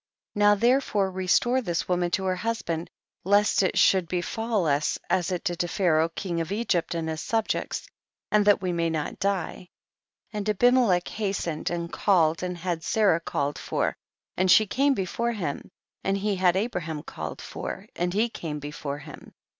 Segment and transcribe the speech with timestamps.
[0.33, 0.39] 23.
[0.39, 2.89] Now llierefore, restore this woman to her husband,
[3.23, 7.21] lest it should befall us as it did to Pharaoh king of Egypt and his
[7.21, 7.85] subjects,
[8.31, 9.69] and that we may not die;
[10.33, 13.95] and Abiinclech has tened and called and had Sarah called for,
[14.35, 15.69] and she came bclbrc him,
[16.03, 19.35] and he had Abraham called for, and he came before him.